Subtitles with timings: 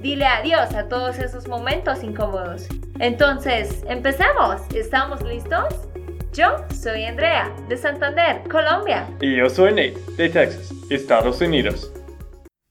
[0.00, 2.68] Dile adiós a todos esos momentos incómodos.
[3.00, 4.60] Entonces, empecemos.
[4.74, 5.88] ¿Estamos listos?
[6.32, 9.08] Yo soy Andrea, de Santander, Colombia.
[9.22, 11.92] Y yo soy Nate, de Texas, Estados Unidos.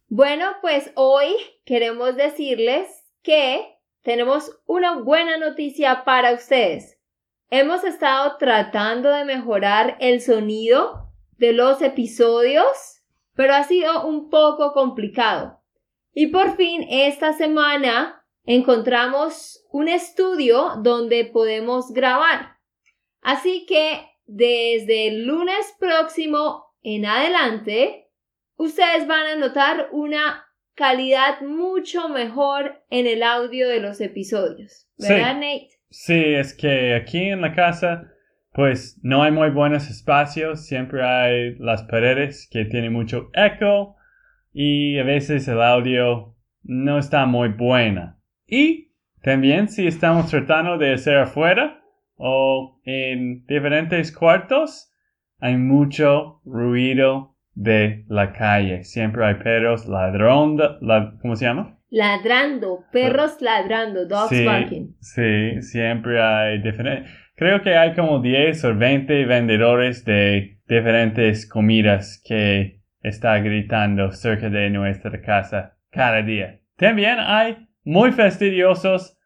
[0.08, 2.88] Bueno, pues hoy queremos decirles
[3.24, 7.00] que tenemos una buena noticia para ustedes.
[7.50, 13.02] Hemos estado tratando de mejorar el sonido de los episodios,
[13.34, 15.60] pero ha sido un poco complicado.
[16.18, 22.54] Y por fin esta semana encontramos un estudio donde podemos grabar.
[23.22, 28.08] Así que desde el lunes próximo en adelante,
[28.56, 34.88] ustedes van a notar una calidad mucho mejor en el audio de los episodios.
[34.98, 35.70] ¿Verdad, Nate?
[35.90, 38.10] Sí, es que aquí en la casa,
[38.54, 43.98] pues no hay muy buenos espacios, siempre hay las paredes que tienen mucho eco
[44.58, 48.22] y a veces el audio no está muy buena.
[48.48, 51.84] Y también si estamos tratando de hacer afuera
[52.16, 54.94] o en diferentes cuartos,
[55.40, 58.86] hay mucho ruido de la calle.
[58.86, 60.80] Siempre hay perros ladrando,
[61.22, 61.78] ¿cómo se llama?
[61.90, 64.96] Ladrando, perros ladrando, dogs sí, barking.
[65.02, 67.12] Sí, siempre hay diferentes.
[67.36, 74.50] Creo que hay como 10 o 20 vendedores de diferentes comidas que está gritando cerca
[74.50, 76.60] de nuestra casa cada día.
[76.76, 79.18] También hay muy fastidiosos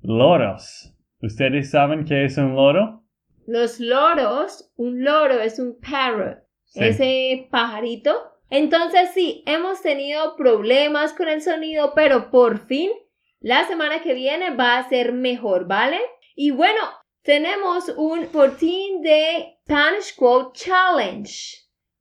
[0.00, 0.92] loros.
[1.22, 3.04] ¿Ustedes saben qué es un loro?
[3.46, 6.38] Los loros, un loro es un parrot,
[6.74, 8.14] ese pajarito.
[8.48, 12.90] Entonces sí, hemos tenido problemas con el sonido, pero por fin
[13.38, 16.00] la semana que viene va a ser mejor, ¿vale?
[16.34, 16.80] Y bueno,
[17.22, 18.66] tenemos un 14
[19.02, 21.32] Day Spanish Quote Challenge,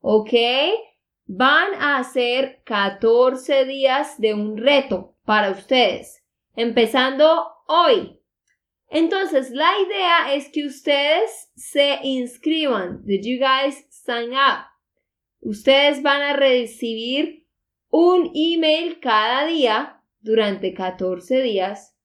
[0.02, 0.34] ¿ok?
[1.32, 6.24] Van a hacer 14 días de un reto para ustedes,
[6.56, 8.20] empezando hoy.
[8.90, 13.06] Entonces, la idea es que ustedes se inscriban.
[13.06, 14.66] Did you guys sign up?
[15.42, 17.46] Ustedes van a recibir
[17.90, 21.96] un email cada día durante 14 días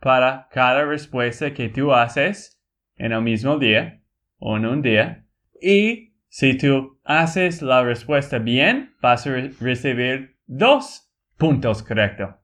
[0.00, 2.60] para cada respuesta que tú haces
[2.96, 4.00] en el mismo día
[4.38, 5.24] o en un día.
[5.60, 12.34] Y si tú haces la respuesta bien, vas a recibir dos puntos correctos.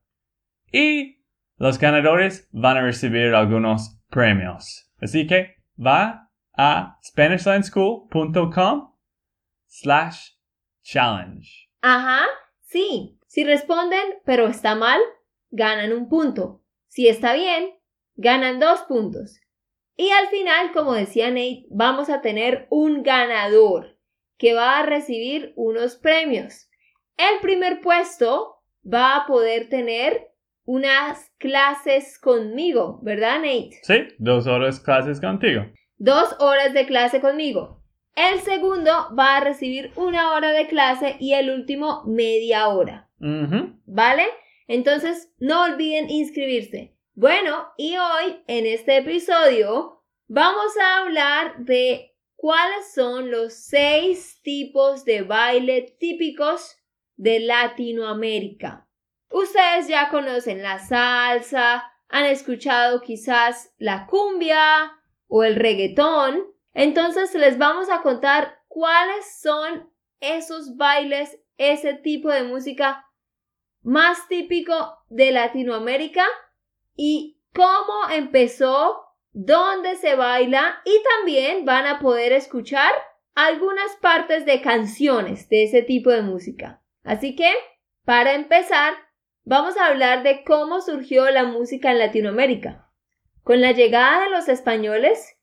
[0.72, 1.24] Y
[1.56, 4.90] los ganadores van a recibir algunos premios.
[5.00, 8.94] Así que va a SpanishLandSchool.com
[9.66, 10.37] slash
[10.88, 11.68] challenge.
[11.82, 12.26] Ajá,
[12.62, 13.18] sí.
[13.26, 15.00] Si responden, pero está mal,
[15.50, 16.62] ganan un punto.
[16.88, 17.74] Si está bien,
[18.16, 19.40] ganan dos puntos.
[19.96, 23.98] Y al final, como decía Nate, vamos a tener un ganador
[24.38, 26.70] que va a recibir unos premios.
[27.16, 30.28] El primer puesto va a poder tener
[30.64, 33.80] unas clases conmigo, ¿verdad, Nate?
[33.82, 35.66] Sí, dos horas clases contigo.
[35.96, 37.77] Dos horas de clase conmigo.
[38.18, 43.08] El segundo va a recibir una hora de clase y el último media hora.
[43.20, 44.24] ¿Vale?
[44.66, 46.96] Entonces, no olviden inscribirse.
[47.14, 55.04] Bueno, y hoy en este episodio vamos a hablar de cuáles son los seis tipos
[55.04, 56.76] de baile típicos
[57.14, 58.88] de Latinoamérica.
[59.30, 64.90] Ustedes ya conocen la salsa, han escuchado quizás la cumbia
[65.28, 72.44] o el reggaetón, entonces les vamos a contar cuáles son esos bailes, ese tipo de
[72.44, 73.04] música
[73.82, 76.24] más típico de Latinoamérica
[76.94, 78.96] y cómo empezó
[79.32, 82.92] donde se baila y también van a poder escuchar
[83.34, 86.80] algunas partes de canciones de ese tipo de música.
[87.02, 87.52] Así que,
[88.04, 88.94] para empezar,
[89.42, 92.88] vamos a hablar de cómo surgió la música en Latinoamérica.
[93.42, 95.37] Con la llegada de los españoles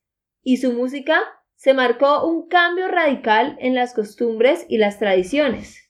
[0.45, 1.19] y su música
[1.55, 5.89] se marcó un cambio radical en las costumbres y las tradiciones.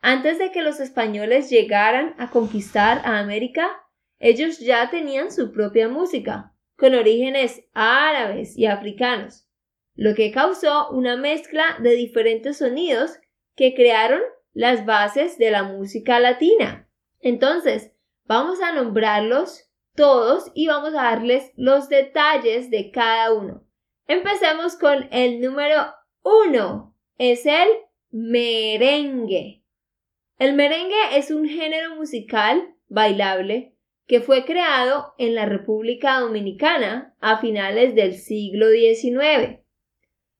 [0.00, 3.70] Antes de que los españoles llegaran a conquistar a América,
[4.18, 9.48] ellos ya tenían su propia música, con orígenes árabes y africanos,
[9.94, 13.20] lo que causó una mezcla de diferentes sonidos
[13.54, 16.88] que crearon las bases de la música latina.
[17.20, 17.92] Entonces,
[18.24, 23.63] vamos a nombrarlos todos y vamos a darles los detalles de cada uno.
[24.06, 25.86] Empecemos con el número
[26.22, 26.94] uno.
[27.16, 27.68] Es el
[28.10, 29.62] merengue.
[30.38, 33.74] El merengue es un género musical bailable
[34.06, 39.60] que fue creado en la República Dominicana a finales del siglo XIX.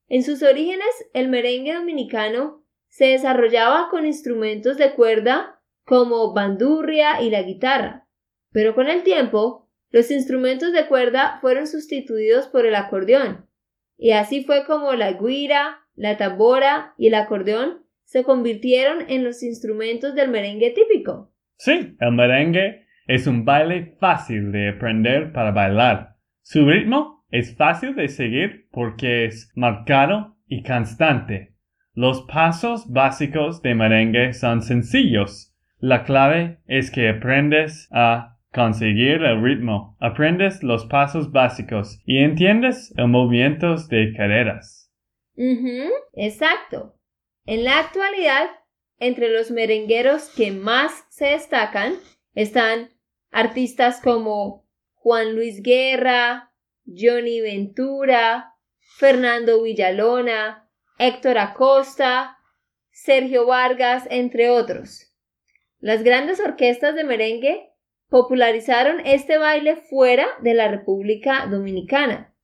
[0.09, 7.31] En sus orígenes, el merengue dominicano se desarrollaba con instrumentos de cuerda como bandurria y
[7.31, 8.07] la guitarra,
[8.53, 13.44] pero con el tiempo, los instrumentos de cuerda fueron sustituidos por el acordeón,
[13.97, 19.43] y así fue como la guira, la tambora y el acordeón se convirtieron en los
[19.43, 21.33] instrumentos del merengue típico.
[21.57, 26.17] Sí, el merengue es un baile fácil de aprender para bailar.
[26.43, 31.55] Su ritmo es fácil de seguir porque es marcado y constante.
[31.95, 35.55] Los pasos básicos de merengue son sencillos.
[35.79, 42.93] La clave es que aprendes a conseguir el ritmo, aprendes los pasos básicos y entiendes
[42.97, 44.91] los movimientos de caderas.
[46.13, 46.95] exacto.
[47.45, 48.49] En la actualidad,
[48.99, 51.95] entre los merengueros que más se destacan
[52.35, 52.91] están
[53.31, 54.65] artistas como
[54.95, 56.53] Juan Luis Guerra,
[56.87, 58.55] Johnny Ventura,
[58.97, 62.39] Fernando Villalona, Héctor Acosta,
[62.93, 65.13] Sergio Vargas, entre otros.
[65.81, 67.74] Las grandes orquestas de merengue
[68.09, 72.35] popularizaron este baile fuera de la República Dominicana.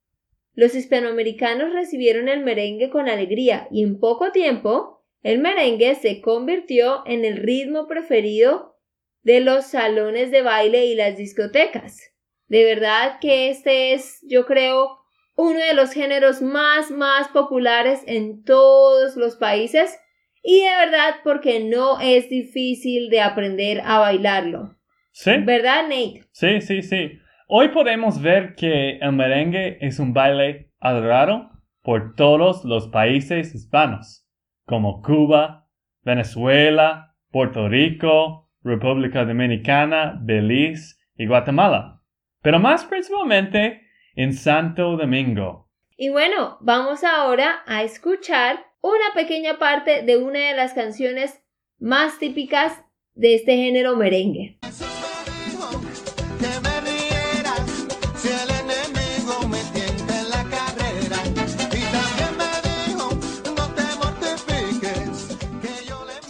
[0.55, 7.03] Los hispanoamericanos recibieron el merengue con alegría y en poco tiempo el merengue se convirtió
[7.07, 8.79] en el ritmo preferido
[9.23, 12.13] de los salones de baile y las discotecas.
[12.49, 14.99] De verdad que este es, yo creo,
[15.37, 19.97] uno de los géneros más, más populares en todos los países
[20.43, 24.80] y de verdad porque no es difícil de aprender a bailarlo.
[25.13, 25.33] Sí.
[25.45, 26.25] ¿Verdad, Nate?
[26.33, 27.19] Sí, sí, sí.
[27.47, 31.51] Hoy podemos ver que el merengue es un baile adorado
[31.83, 34.27] por todos los países hispanos,
[34.67, 35.69] como Cuba,
[36.03, 42.03] Venezuela, Puerto Rico, República Dominicana, Belice y Guatemala,
[42.43, 43.83] pero más principalmente
[44.15, 45.71] en Santo Domingo.
[45.97, 51.43] Y bueno, vamos ahora a escuchar una pequeña parte de una de las canciones
[51.79, 52.85] más típicas
[53.15, 54.59] de este género merengue.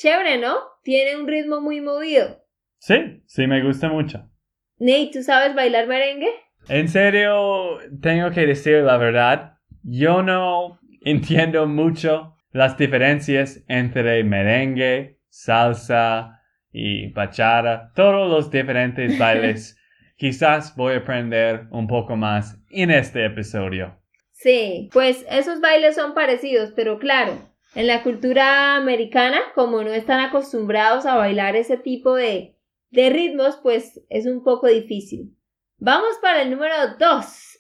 [0.00, 0.56] Chévere, ¿no?
[0.82, 2.42] Tiene un ritmo muy movido.
[2.78, 4.30] Sí, sí, me gusta mucho.
[4.78, 6.30] Nate, ¿tú sabes bailar merengue?
[6.71, 9.59] En serio, tengo que decir la verdad.
[9.83, 16.40] Yo no entiendo mucho las diferencias entre merengue, salsa
[16.73, 19.76] y bachata, todos los diferentes bailes.
[20.16, 24.00] Quizás voy a aprender un poco más en este episodio.
[24.33, 30.21] Sí, pues esos bailes son parecidos, pero claro, en la cultura americana, como no están
[30.21, 32.57] acostumbrados a bailar ese tipo de,
[32.91, 35.37] de ritmos, pues es un poco difícil.
[35.79, 37.59] Vamos para el número 2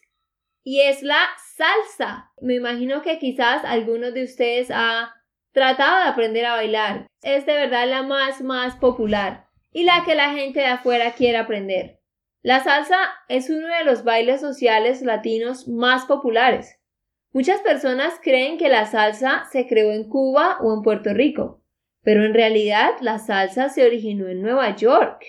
[0.64, 1.20] y es la
[1.56, 2.30] salsa.
[2.40, 5.14] Me imagino que quizás algunos de ustedes ha
[5.52, 7.06] tratado de aprender a bailar.
[7.22, 11.38] Es de verdad la más más popular y la que la gente de afuera quiere
[11.38, 12.00] aprender.
[12.42, 12.98] La salsa
[13.28, 16.79] es uno de los bailes sociales latinos más populares.
[17.32, 21.62] Muchas personas creen que la salsa se creó en Cuba o en Puerto Rico,
[22.02, 25.24] pero en realidad la salsa se originó en Nueva York.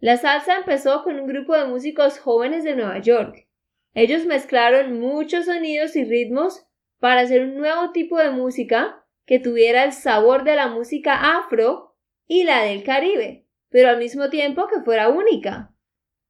[0.00, 3.48] La salsa empezó con un grupo de músicos jóvenes de Nueva York.
[3.94, 6.66] Ellos mezclaron muchos sonidos y ritmos
[7.00, 11.96] para hacer un nuevo tipo de música que tuviera el sabor de la música afro
[12.26, 15.74] y la del Caribe, pero al mismo tiempo que fuera única.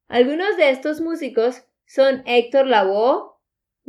[0.07, 3.38] Algunos de estos músicos son Héctor Lavoe,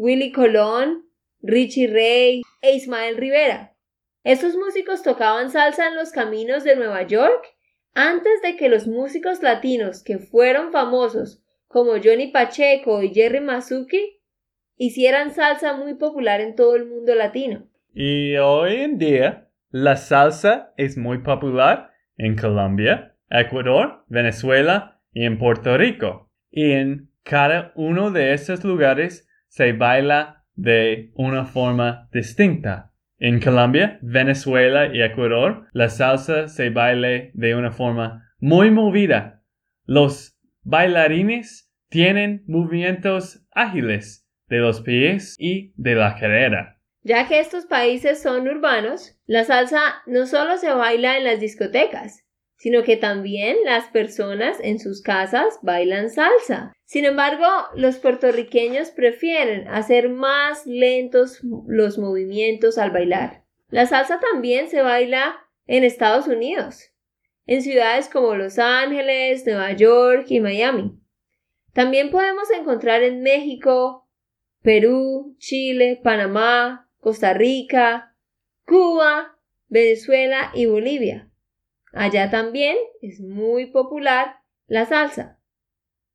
[0.00, 1.04] Willy Colón,
[1.42, 3.76] Richie Ray e Ismael Rivera.
[4.24, 7.44] Estos músicos tocaban salsa en los caminos de Nueva York
[7.92, 14.22] antes de que los músicos latinos que fueron famosos como Johnny Pacheco y Jerry Mazuki
[14.78, 17.68] hicieran salsa muy popular en todo el mundo latino.
[17.92, 25.36] Y hoy en día la salsa es muy popular en Colombia, Ecuador, Venezuela y en
[25.36, 26.30] Puerto Rico.
[26.50, 32.92] Y en cada uno de esos lugares se baila de una forma distinta.
[33.18, 39.42] En Colombia, Venezuela y Ecuador, la salsa se baila de una forma muy movida.
[39.84, 46.78] Los bailarines tienen movimientos ágiles de los pies y de la cadera.
[47.02, 52.24] Ya que estos países son urbanos, la salsa no solo se baila en las discotecas,
[52.60, 56.74] sino que también las personas en sus casas bailan salsa.
[56.84, 63.44] Sin embargo, los puertorriqueños prefieren hacer más lentos los movimientos al bailar.
[63.70, 66.92] La salsa también se baila en Estados Unidos,
[67.46, 71.00] en ciudades como Los Ángeles, Nueva York y Miami.
[71.72, 74.06] También podemos encontrar en México,
[74.60, 78.14] Perú, Chile, Panamá, Costa Rica,
[78.66, 79.38] Cuba,
[79.68, 81.29] Venezuela y Bolivia.
[81.92, 85.40] Allá también es muy popular la salsa.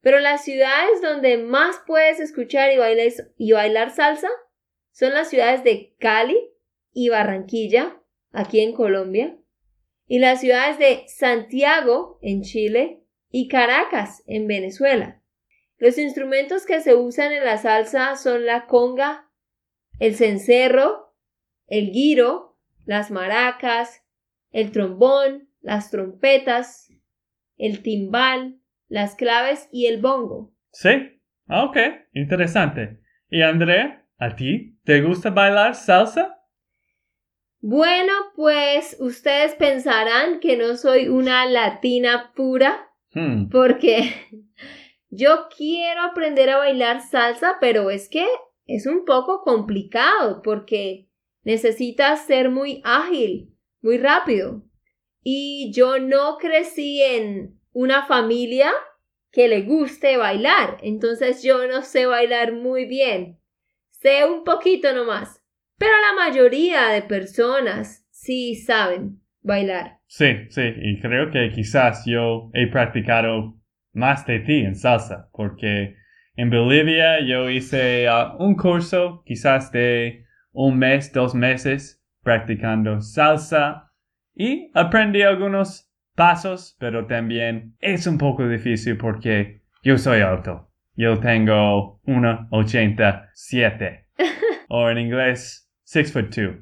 [0.01, 4.29] Pero las ciudades donde más puedes escuchar y bailar, y bailar salsa
[4.91, 6.37] son las ciudades de Cali
[6.93, 8.01] y Barranquilla,
[8.31, 9.37] aquí en Colombia,
[10.07, 15.21] y las ciudades de Santiago, en Chile, y Caracas, en Venezuela.
[15.77, 19.29] Los instrumentos que se usan en la salsa son la conga,
[19.99, 21.13] el cencerro,
[21.67, 24.03] el guiro, las maracas,
[24.51, 26.93] el trombón, las trompetas,
[27.57, 30.53] el timbal, las claves y el bongo.
[30.71, 31.77] Sí, ah, ok,
[32.13, 33.01] interesante.
[33.29, 36.39] ¿Y André, a ti te gusta bailar salsa?
[37.61, 43.49] Bueno, pues ustedes pensarán que no soy una latina pura, hmm.
[43.49, 44.13] porque
[45.09, 48.27] yo quiero aprender a bailar salsa, pero es que
[48.67, 51.09] es un poco complicado porque
[51.43, 54.61] necesitas ser muy ágil, muy rápido.
[55.27, 58.71] Y yo no crecí en una familia
[59.31, 63.39] que le guste bailar, entonces yo no sé bailar muy bien.
[63.89, 65.43] Sé un poquito nomás,
[65.79, 69.97] pero la mayoría de personas sí saben bailar.
[70.05, 73.59] Sí, sí, y creo que quizás yo he practicado
[73.93, 75.95] más de ti en salsa, porque
[76.35, 83.84] en Bolivia yo hice uh, un curso quizás de un mes, dos meses practicando salsa
[84.35, 90.69] y aprendí algunos pasos, pero también es un poco difícil porque yo soy alto.
[90.95, 94.05] Yo tengo 1,87
[94.69, 96.55] o en inglés 6 foot 2,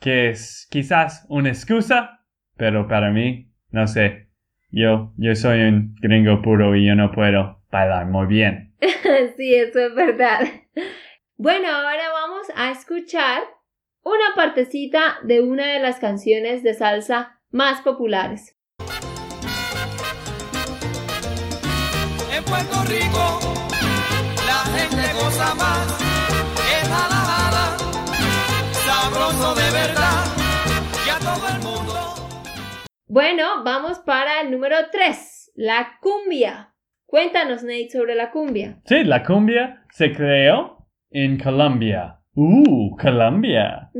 [0.00, 2.20] que es quizás una excusa,
[2.56, 4.28] pero para mí, no sé,
[4.70, 8.74] yo, yo soy un gringo puro y yo no puedo bailar muy bien.
[9.36, 10.40] sí, eso es verdad.
[11.36, 13.42] Bueno, ahora vamos a escuchar
[14.04, 18.56] una partecita de una de las canciones de salsa más populares.
[22.30, 23.40] En Puerto Rico,
[24.46, 26.00] la gente goza más,
[26.72, 27.76] es jalada,
[28.84, 30.24] sabroso de verdad,
[31.06, 31.92] y a todo el mundo.
[33.06, 36.74] Bueno, vamos para el número 3, la cumbia.
[37.06, 38.80] Cuéntanos, Nate, sobre la cumbia.
[38.86, 43.90] Sí, la cumbia se creó en Colombia Uh, Colombia.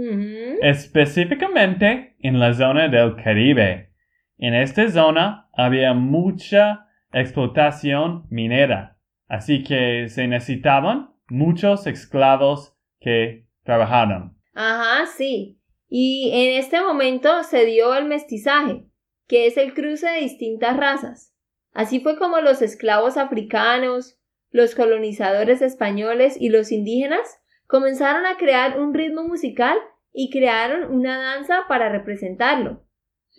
[0.62, 3.90] Específicamente en la zona del Caribe.
[4.38, 8.96] En esta zona había mucha explotación minera,
[9.28, 14.34] así que se necesitaban muchos esclavos que trabajaran.
[14.54, 15.60] Ajá, sí.
[15.88, 18.86] Y en este momento se dio el mestizaje,
[19.28, 21.34] que es el cruce de distintas razas.
[21.74, 24.18] Así fue como los esclavos africanos,
[24.50, 29.76] los colonizadores españoles y los indígenas comenzaron a crear un ritmo musical
[30.12, 32.84] y crearon una danza para representarlo.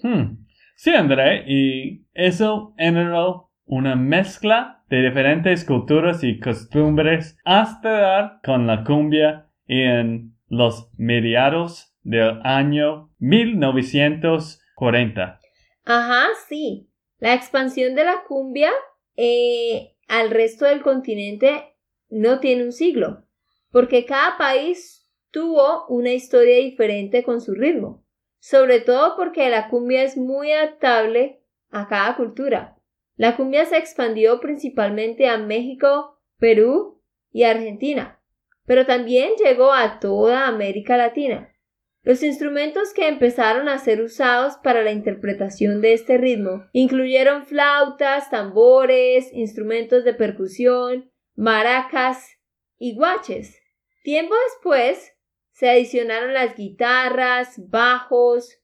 [0.02, 0.44] Hmm.
[0.76, 8.68] Sí, André, y eso generó una mezcla de diferentes culturas y costumbres hasta dar con
[8.68, 15.40] la cumbia en los mediados del año 1940.
[15.86, 16.90] Ajá, sí.
[17.20, 18.70] La expansión de la cumbia
[19.16, 21.76] eh, al resto del continente
[22.10, 23.26] no tiene un siglo
[23.74, 28.06] porque cada país tuvo una historia diferente con su ritmo,
[28.40, 32.78] sobre todo porque la cumbia es muy adaptable a cada cultura.
[33.16, 37.02] La cumbia se expandió principalmente a México, Perú
[37.32, 38.22] y Argentina,
[38.68, 41.50] pero también llegó a toda América Latina.
[42.04, 48.30] Los instrumentos que empezaron a ser usados para la interpretación de este ritmo incluyeron flautas,
[48.30, 52.38] tambores, instrumentos de percusión, maracas
[52.78, 53.63] y guaches.
[54.04, 55.18] Tiempo después
[55.52, 58.62] se adicionaron las guitarras, bajos,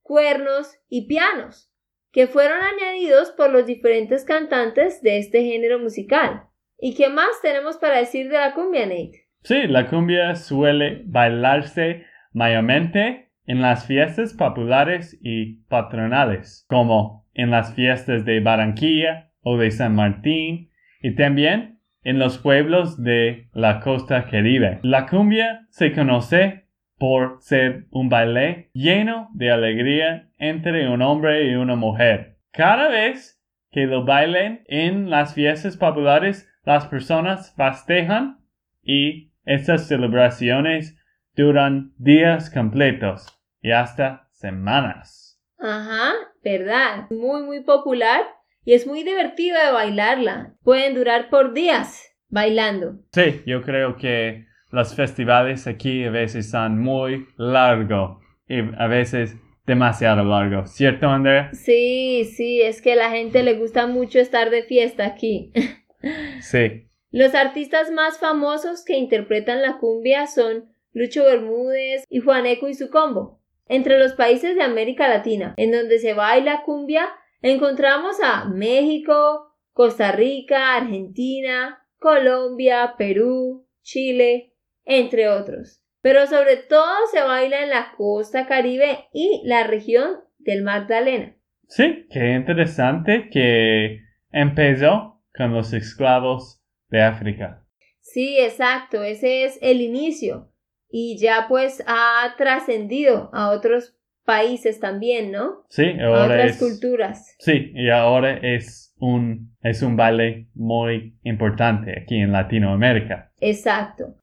[0.00, 1.70] cuernos y pianos,
[2.10, 6.44] que fueron añadidos por los diferentes cantantes de este género musical.
[6.78, 9.26] ¿Y qué más tenemos para decir de la cumbia, Nate?
[9.42, 17.74] Sí, la cumbia suele bailarse mayormente en las fiestas populares y patronales, como en las
[17.74, 20.70] fiestas de Barranquilla o de San Martín,
[21.02, 21.77] y también
[22.08, 24.80] en los pueblos de la costa caribe.
[24.82, 26.64] La cumbia se conoce
[26.96, 32.38] por ser un baile lleno de alegría entre un hombre y una mujer.
[32.50, 38.38] Cada vez que lo bailen en las fiestas populares, las personas festejan
[38.82, 40.98] y estas celebraciones
[41.36, 45.44] duran días completos y hasta semanas.
[45.58, 47.06] Ajá, verdad.
[47.10, 48.37] Muy, muy popular
[48.68, 50.52] y es muy divertido de bailarla.
[50.62, 52.98] Pueden durar por días bailando.
[53.14, 59.36] Sí, yo creo que los festivales aquí a veces son muy largos y a veces
[59.64, 61.48] demasiado largos, ¿cierto, Andrea?
[61.54, 65.50] Sí, sí, es que a la gente le gusta mucho estar de fiesta aquí.
[66.42, 66.90] sí.
[67.10, 72.90] Los artistas más famosos que interpretan la cumbia son Lucho Bermúdez y Juaneco y su
[72.90, 73.40] combo.
[73.66, 77.08] Entre los países de América Latina, en donde se baila cumbia,
[77.42, 84.54] encontramos a México, Costa Rica, Argentina, Colombia, Perú, Chile,
[84.84, 85.82] entre otros.
[86.00, 91.36] Pero sobre todo se baila en la costa caribe y la región del Magdalena.
[91.66, 97.64] Sí, qué interesante que empezó con los esclavos de África.
[98.00, 100.50] Sí, exacto, ese es el inicio
[100.88, 103.97] y ya pues ha trascendido a otros
[104.28, 105.64] países también, ¿no?
[105.70, 107.34] Sí, ahora otras es, culturas.
[107.38, 113.32] Sí, y ahora es un, es un baile muy importante aquí en Latinoamérica.
[113.40, 114.16] Exacto.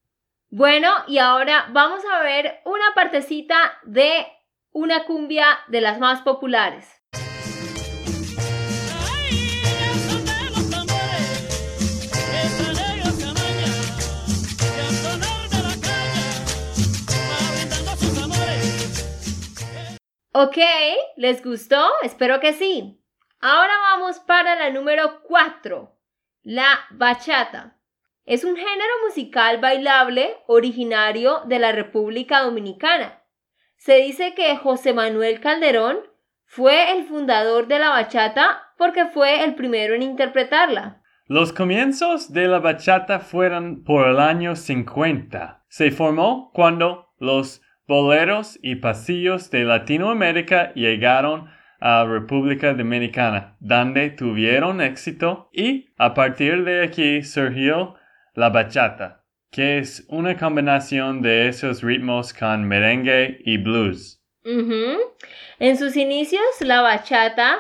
[0.51, 4.11] Bueno, y ahora vamos a ver una partecita de
[4.71, 6.87] una cumbia de las más populares.
[20.37, 20.57] Ok,
[21.15, 21.81] ¿les gustó?
[22.03, 23.01] Espero que sí.
[23.39, 25.97] Ahora vamos para la número 4,
[26.43, 27.77] la bachata.
[28.25, 33.23] Es un género musical bailable originario de la República Dominicana.
[33.77, 35.99] Se dice que José Manuel Calderón
[36.43, 41.01] fue el fundador de la bachata porque fue el primero en interpretarla.
[41.27, 45.63] Los comienzos de la bachata fueron por el año 50.
[45.69, 54.81] Se formó cuando los boleros y pasillos de Latinoamérica llegaron a República Dominicana, donde tuvieron
[54.81, 57.95] éxito y a partir de aquí surgió
[58.33, 64.21] la bachata, que es una combinación de esos ritmos con merengue y blues.
[65.59, 67.59] En sus inicios, la bachata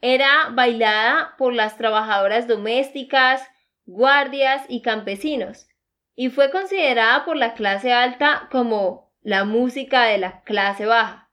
[0.00, 3.42] era bailada por las trabajadoras domésticas,
[3.84, 5.68] guardias y campesinos,
[6.14, 11.30] y fue considerada por la clase alta como la música de la clase baja,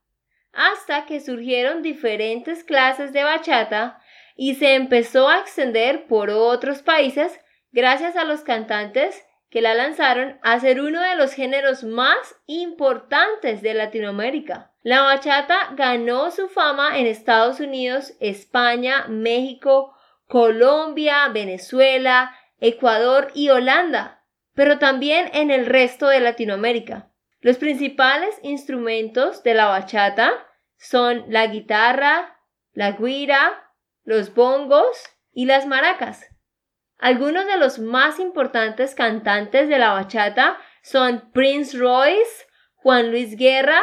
[0.51, 4.01] hasta que surgieron diferentes clases de bachata
[4.35, 7.39] y se empezó a extender por otros países
[7.71, 13.61] gracias a los cantantes que la lanzaron a ser uno de los géneros más importantes
[13.61, 14.71] de Latinoamérica.
[14.83, 19.95] La bachata ganó su fama en Estados Unidos, España, México,
[20.27, 24.23] Colombia, Venezuela, Ecuador y Holanda,
[24.53, 27.09] pero también en el resto de Latinoamérica.
[27.47, 30.33] Los principales instrumentos de la bachata
[30.75, 32.37] son la guitarra,
[32.73, 33.71] la guira,
[34.03, 36.25] los bongos y las maracas.
[36.97, 43.81] Algunos de los más importantes cantantes de la bachata son Prince Royce, Juan Luis Guerra,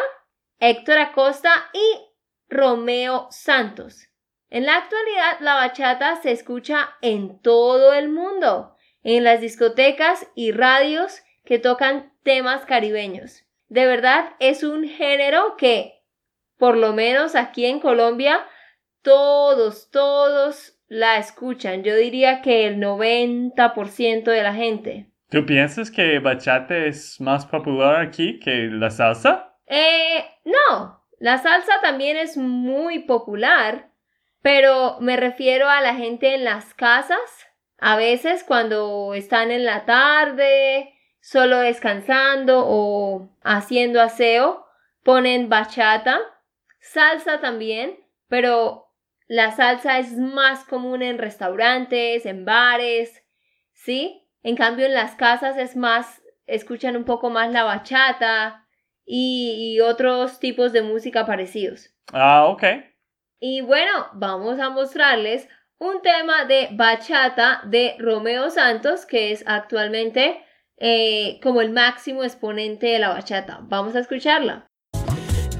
[0.59, 2.05] Héctor Acosta y
[2.51, 4.11] Romeo Santos.
[4.51, 10.53] En la actualidad la bachata se escucha en todo el mundo, en las discotecas y
[10.53, 13.44] radios que tocan temas caribeños.
[13.69, 16.03] De verdad es un género que,
[16.59, 18.45] por lo menos aquí en Colombia,
[19.03, 21.83] todos, todos la escuchan.
[21.83, 25.11] Yo diría que el 90% de la gente.
[25.31, 29.57] ¿Tú piensas que bachata es más popular aquí que la salsa?
[29.67, 31.03] Eh, no.
[31.19, 33.91] La salsa también es muy popular,
[34.43, 37.19] pero me refiero a la gente en las casas.
[37.79, 40.94] A veces cuando están en la tarde
[41.25, 44.67] solo descansando o haciendo aseo,
[45.03, 46.21] ponen bachata,
[46.81, 48.93] salsa también, pero
[49.27, 53.25] la salsa es más común en restaurantes, en bares,
[53.73, 54.29] ¿sí?
[54.43, 58.67] En cambio en las casas es más, escuchan un poco más la bachata
[59.07, 61.89] y, y otros tipos de música parecidos.
[62.13, 62.65] Ah, ok.
[63.41, 70.45] Y bueno, vamos a mostrarles un tema de bachata de Romeo Santos, que es actualmente
[70.77, 73.61] eh, como el máximo exponente de la bachata.
[73.63, 74.67] Vamos a escucharla.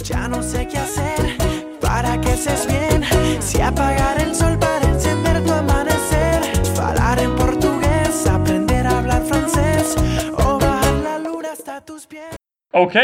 [0.05, 1.37] Ya no sé qué hacer
[1.81, 3.03] para que seas bien.
[3.41, 6.43] Si apagar el sol para encender tu amanecer.
[6.81, 9.97] Hablar en portugués, aprender a hablar francés.
[10.39, 12.37] O bajar la luna hasta tus pies.
[12.73, 12.97] Ok,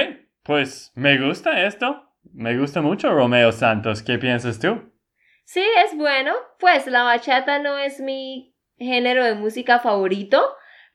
[0.42, 2.10] pues me gusta esto.
[2.32, 4.02] Me gusta mucho Romeo Santos.
[4.02, 4.92] ¿Qué piensas tú?
[5.44, 6.34] Sí, es bueno.
[6.58, 10.42] Pues la bachata no es mi género de música favorito,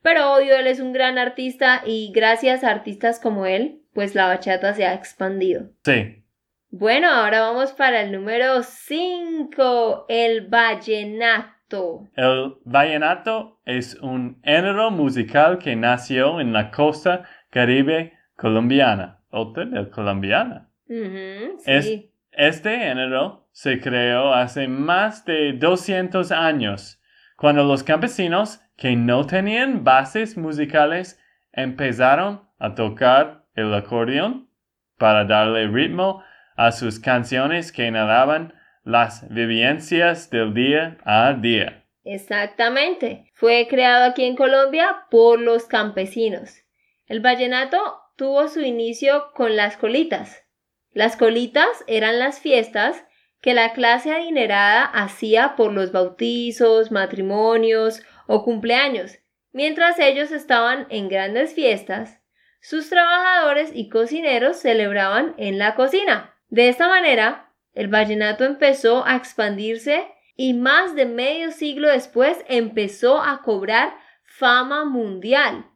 [0.05, 4.27] pero obvio él es un gran artista y gracias a artistas como él, pues la
[4.27, 5.71] bachata se ha expandido.
[5.83, 6.23] Sí.
[6.69, 12.07] Bueno, ahora vamos para el número 5, el vallenato.
[12.15, 19.19] El vallenato es un género musical que nació en la costa caribe colombiana.
[19.31, 20.69] Otra de colombiana.
[20.87, 22.11] Ujú, Es- sí.
[22.31, 27.01] Este género se creó hace más de 200 años,
[27.37, 31.19] cuando los campesinos que no tenían bases musicales
[31.51, 34.49] empezaron a tocar el acordeón
[34.97, 36.23] para darle ritmo
[36.55, 41.85] a sus canciones que narraban las vivencias del día a día.
[42.03, 43.31] Exactamente.
[43.33, 46.63] Fue creado aquí en Colombia por los campesinos.
[47.07, 47.77] El vallenato
[48.15, 50.43] tuvo su inicio con las colitas.
[50.91, 53.05] Las colitas eran las fiestas
[53.41, 59.17] que la clase adinerada hacía por los bautizos, matrimonios o cumpleaños.
[59.51, 62.21] Mientras ellos estaban en grandes fiestas,
[62.61, 66.35] sus trabajadores y cocineros celebraban en la cocina.
[66.49, 73.21] De esta manera, el vallenato empezó a expandirse y más de medio siglo después empezó
[73.21, 75.69] a cobrar fama mundial.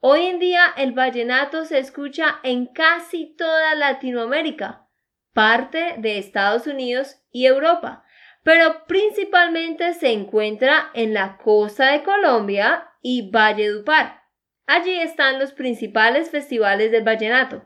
[0.00, 4.88] Hoy en día el vallenato se escucha en casi toda Latinoamérica,
[5.32, 8.02] parte de Estados Unidos y Europa,
[8.42, 14.22] pero principalmente se encuentra en la costa de Colombia y Valledupar.
[14.66, 17.64] Allí están los principales festivales del vallenato.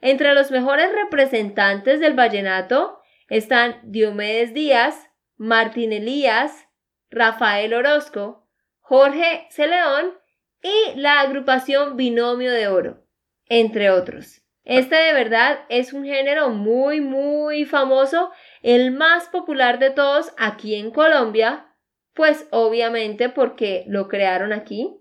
[0.00, 6.66] Entre los mejores representantes del vallenato están Diomedes Díaz, Martín Elías,
[7.10, 8.48] Rafael Orozco,
[8.80, 10.18] Jorge Celeón
[10.62, 13.06] y la agrupación Binomio de Oro,
[13.46, 14.42] entre otros.
[14.64, 18.30] Este de verdad es un género muy muy famoso,
[18.62, 21.66] el más popular de todos aquí en Colombia,
[22.14, 24.98] pues obviamente porque lo crearon aquí,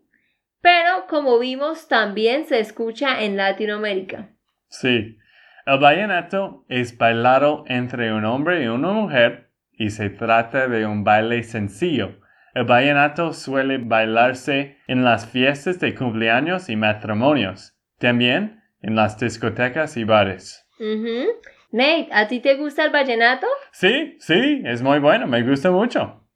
[0.62, 4.30] pero como vimos también se escucha en Latinoamérica.
[4.68, 5.18] Sí,
[5.66, 11.04] el vallenato es bailado entre un hombre y una mujer y se trata de un
[11.04, 12.20] baile sencillo.
[12.54, 19.98] El vallenato suele bailarse en las fiestas de cumpleaños y matrimonios, también en las discotecas
[19.98, 20.68] y bares.
[20.80, 21.28] Ujú.
[21.72, 23.48] Nate, ¿a ti te gusta el vallenato?
[23.72, 26.28] Sí, sí, es muy bueno, me gusta mucho.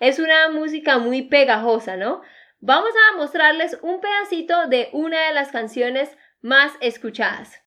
[0.00, 2.22] Es una música muy pegajosa, ¿no?
[2.60, 7.60] Vamos a mostrarles un pedacito de una de las canciones más escuchadas.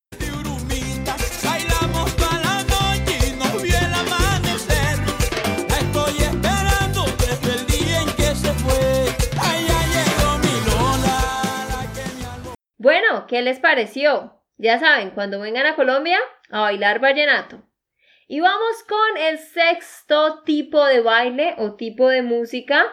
[12.77, 14.34] Bueno, ¿qué les pareció?
[14.57, 16.17] Ya saben, cuando vengan a Colombia,
[16.49, 17.63] a bailar vallenato.
[18.27, 22.85] Y vamos con el sexto tipo de baile o tipo de música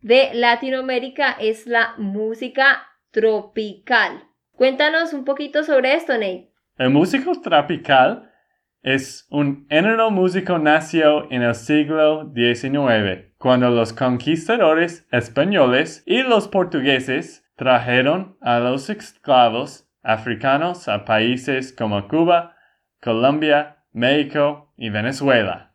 [0.00, 4.24] de Latinoamérica, es la música tropical.
[4.52, 6.52] Cuéntanos un poquito sobre esto, Nate.
[6.76, 8.30] El músico tropical
[8.82, 16.48] es un género músico nació en el siglo XIX, cuando los conquistadores españoles y los
[16.48, 22.56] portugueses trajeron a los esclavos africanos a países como Cuba,
[23.00, 25.72] Colombia, México y Venezuela.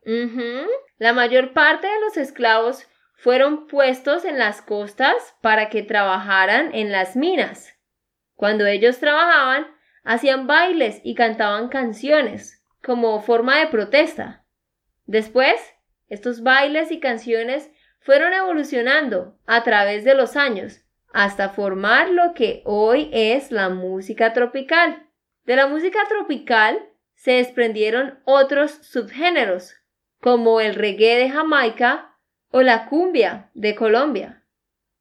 [0.98, 6.92] La mayor parte de los esclavos fueron puestos en las costas para que trabajaran en
[6.92, 7.74] las minas.
[8.34, 9.66] Cuando ellos trabajaban,
[10.04, 14.44] hacían bailes y cantaban canciones como forma de protesta.
[15.06, 15.60] Después,
[16.08, 22.62] estos bailes y canciones fueron evolucionando a través de los años hasta formar lo que
[22.64, 25.06] hoy es la música tropical.
[25.44, 29.74] De la música tropical se desprendieron otros subgéneros,
[30.20, 32.16] como el reggae de Jamaica
[32.50, 34.44] o la cumbia de Colombia.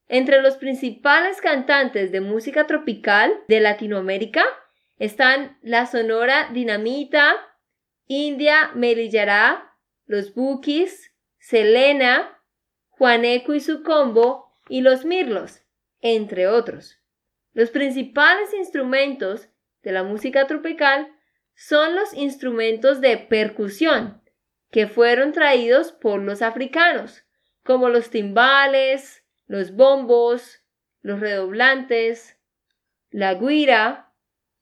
[0.08, 4.46] Entre los principales cantantes de música tropical de Latinoamérica
[5.00, 7.36] Están la Sonora Dinamita,
[8.08, 9.76] India Melillará,
[10.08, 12.42] los Bukis, Selena,
[12.90, 15.62] Juaneco y su combo y los Mirlos,
[16.02, 17.00] entre otros.
[17.54, 19.50] Los principales instrumentos
[19.82, 21.12] de la música tropical
[21.56, 24.22] son los instrumentos de percusión
[24.70, 27.24] que fueron traídos por los africanos,
[27.64, 30.62] como los timbales, los bombos,
[31.02, 32.38] los redoblantes,
[33.10, 34.14] la guira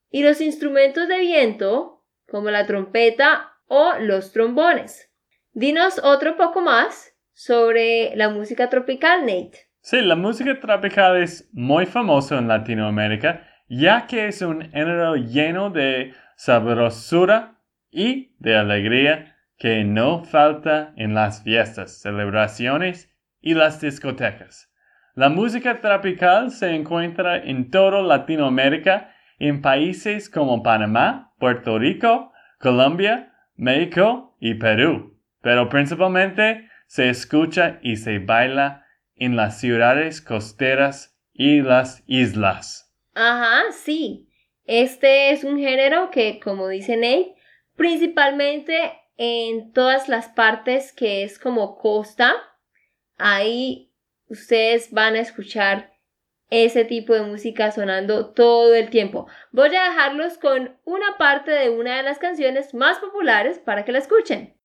[0.10, 5.12] y los instrumentos de viento, como la trompeta o los trombones.
[5.54, 9.65] Dinos otro poco más sobre la música tropical, Nate.
[9.86, 15.70] Sí, la música tropical es muy famosa en Latinoamérica, ya que es un género lleno
[15.70, 17.60] de sabrosura
[17.92, 24.74] y de alegría que no falta en las fiestas, celebraciones y las discotecas.
[25.14, 33.34] La música tropical se encuentra en toda Latinoamérica, en países como Panamá, Puerto Rico, Colombia,
[33.56, 38.82] México y Perú, pero principalmente se escucha y se baila
[39.16, 42.94] en las ciudades costeras y las islas.
[43.14, 44.30] Ajá, sí.
[44.66, 47.36] Este es un género que, como dice Nate,
[47.76, 52.34] principalmente en todas las partes que es como costa,
[53.18, 53.92] ahí
[54.28, 55.94] ustedes van a escuchar
[56.50, 59.28] ese tipo de música sonando todo el tiempo.
[59.52, 63.92] Voy a dejarlos con una parte de una de las canciones más populares para que
[63.92, 64.56] la escuchen.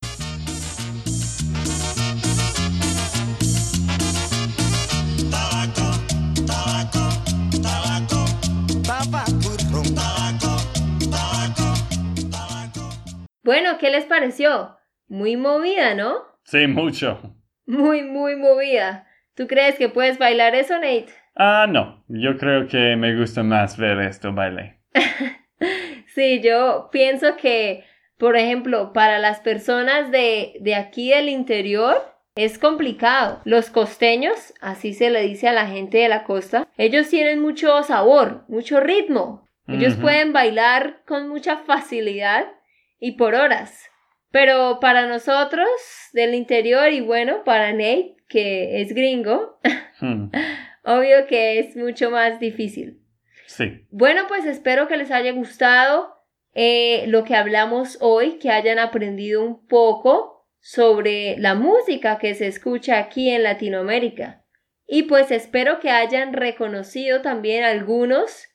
[13.43, 14.77] Bueno, ¿qué les pareció?
[15.07, 16.13] Muy movida, ¿no?
[16.43, 17.35] Sí, mucho.
[17.65, 19.07] Muy, muy movida.
[19.35, 21.07] ¿Tú crees que puedes bailar eso, Nate?
[21.35, 22.03] Ah, no.
[22.07, 24.79] Yo creo que me gusta más ver esto baile.
[26.13, 27.83] sí, yo pienso que,
[28.17, 31.97] por ejemplo, para las personas de, de aquí del interior,
[32.35, 33.41] es complicado.
[33.43, 37.81] Los costeños, así se le dice a la gente de la costa, ellos tienen mucho
[37.83, 39.47] sabor, mucho ritmo.
[39.67, 42.45] Ellos pueden bailar con mucha facilidad
[43.01, 43.89] y por horas.
[44.31, 45.67] Pero para nosotros
[46.13, 49.59] del interior y bueno, para Nate, que es gringo,
[49.99, 50.27] hmm.
[50.85, 53.01] obvio que es mucho más difícil.
[53.47, 53.85] Sí.
[53.89, 56.15] Bueno, pues espero que les haya gustado
[56.53, 62.47] eh, lo que hablamos hoy, que hayan aprendido un poco sobre la música que se
[62.47, 64.45] escucha aquí en Latinoamérica.
[64.87, 68.50] Y pues espero que hayan reconocido también algunos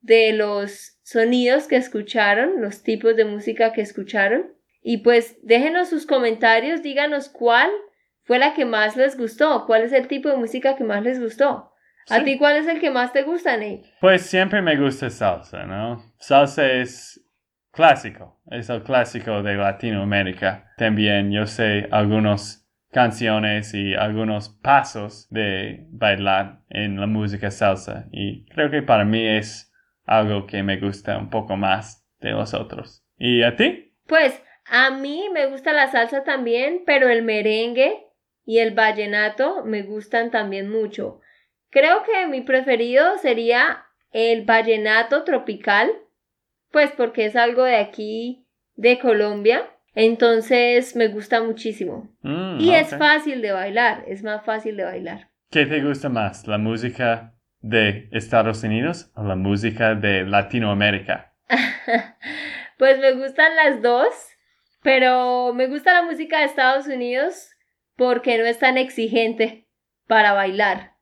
[0.00, 4.52] de los sonidos que escucharon, los tipos de música que escucharon.
[4.82, 7.70] Y pues déjenos sus comentarios, díganos cuál
[8.24, 11.20] fue la que más les gustó, cuál es el tipo de música que más les
[11.20, 11.72] gustó.
[12.10, 13.82] ¿A ti cuál es el que más te gusta, Nate?
[14.00, 16.02] Pues siempre me gusta salsa, ¿no?
[16.18, 17.22] Salsa es
[17.70, 20.72] clásico, es el clásico de Latinoamérica.
[20.78, 28.46] También yo sé algunas canciones y algunos pasos de bailar en la música salsa y
[28.46, 29.67] creo que para mí es
[30.08, 33.04] algo que me gusta un poco más de los otros.
[33.16, 33.94] ¿Y a ti?
[34.06, 38.06] Pues a mí me gusta la salsa también, pero el merengue
[38.44, 41.20] y el vallenato me gustan también mucho.
[41.70, 45.90] Creo que mi preferido sería el vallenato tropical,
[46.70, 49.68] pues porque es algo de aquí, de Colombia.
[49.94, 52.08] Entonces me gusta muchísimo.
[52.22, 55.28] Mm, y es fácil de bailar, es más fácil de bailar.
[55.50, 56.46] ¿Qué te gusta más?
[56.46, 57.37] ¿La música
[57.68, 61.34] de Estados Unidos o la música de Latinoamérica?
[62.78, 64.08] pues me gustan las dos,
[64.82, 67.50] pero me gusta la música de Estados Unidos
[67.96, 69.66] porque no es tan exigente
[70.06, 70.92] para bailar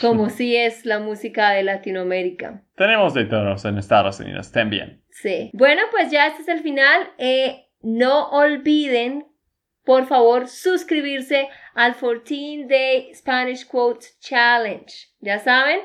[0.00, 2.62] como si es la música de Latinoamérica.
[2.74, 5.02] Tenemos de todos en Estados Unidos también.
[5.10, 5.50] Sí.
[5.52, 7.12] Bueno, pues ya este es el final.
[7.18, 9.26] Eh, no olviden,
[9.84, 14.92] por favor, suscribirse al 14 Day Spanish Quotes Challenge.
[15.20, 15.80] Ya saben,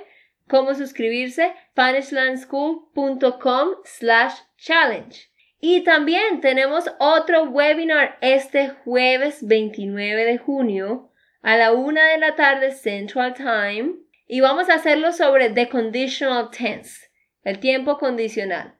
[0.49, 5.29] cómo suscribirse, SpanishLandSchool.com slash challenge.
[5.61, 12.35] Y también tenemos otro webinar este jueves 29 de junio a la una de la
[12.35, 13.95] tarde Central Time
[14.27, 17.09] y vamos a hacerlo sobre the conditional tense,
[17.43, 18.75] el tiempo condicional.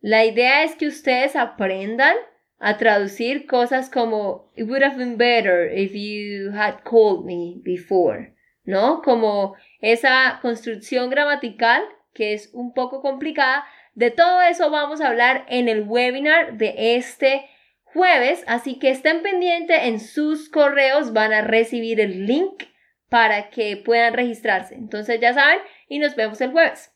[0.00, 2.16] La idea es que ustedes aprendan
[2.58, 8.34] a traducir cosas como It would have been better if you had called me before.
[8.64, 9.02] ¿no?
[9.02, 11.82] Como esa construcción gramatical
[12.14, 13.64] que es un poco complicada.
[13.94, 17.46] De todo eso vamos a hablar en el webinar de este
[17.84, 22.64] jueves, así que estén pendientes en sus correos, van a recibir el link
[23.08, 24.76] para que puedan registrarse.
[24.76, 26.92] Entonces ya saben y nos vemos el jueves.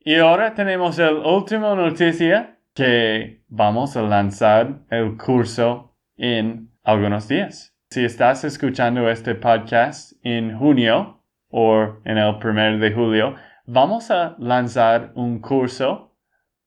[0.00, 7.72] Y ahora tenemos la última noticia que vamos a lanzar el curso en algunos días.
[7.88, 11.23] Si estás escuchando este podcast en junio
[11.56, 16.12] o en el primer de julio, vamos a lanzar un curso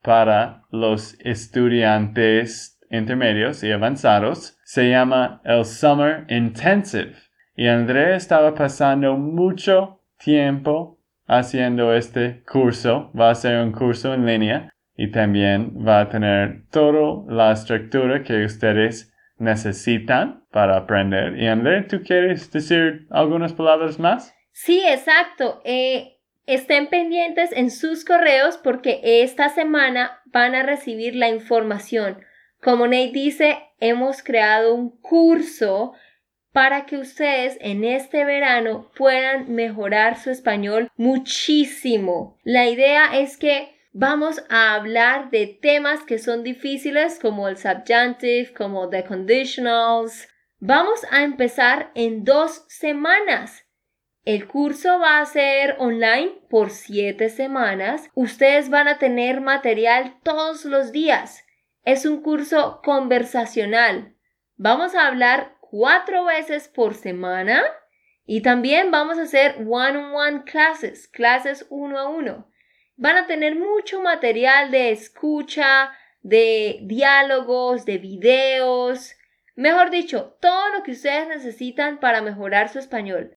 [0.02, 4.58] para los estudiantes intermedios y avanzados.
[4.64, 7.16] Se llama el Summer Intensive.
[7.58, 13.12] Y André estaba pasando mucho tiempo haciendo este curso.
[13.12, 18.24] Va a ser un curso en línea y también va a tener toda la estructura
[18.24, 21.38] que ustedes necesitan para aprender.
[21.38, 24.37] Y André, ¿tú quieres decir algunas palabras más?
[24.60, 25.62] Sí, exacto.
[25.66, 26.18] Eh,
[26.48, 32.26] estén pendientes en sus correos porque esta semana van a recibir la información.
[32.60, 35.94] Como Nate dice, hemos creado un curso
[36.54, 42.40] para que ustedes en este verano puedan mejorar su español muchísimo.
[42.44, 48.56] La idea es que vamos a hablar de temas que son difíciles como el subjunctive,
[48.58, 50.28] como the conditionals.
[50.60, 53.67] Vamos a empezar en dos semanas.
[54.28, 58.10] El curso va a ser online por siete semanas.
[58.14, 61.46] Ustedes van a tener material todos los días.
[61.86, 64.18] Es un curso conversacional.
[64.58, 67.64] Vamos a hablar cuatro veces por semana
[68.26, 72.52] y también vamos a hacer one-on-one clases, clases uno a uno.
[72.98, 79.16] Van a tener mucho material de escucha, de diálogos, de videos,
[79.56, 83.37] mejor dicho, todo lo que ustedes necesitan para mejorar su español.